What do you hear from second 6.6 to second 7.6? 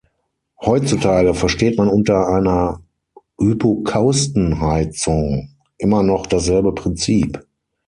Prinzip.